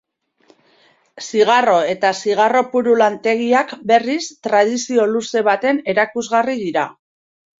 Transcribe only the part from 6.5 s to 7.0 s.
dira.